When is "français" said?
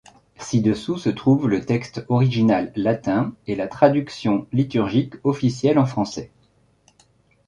5.85-6.31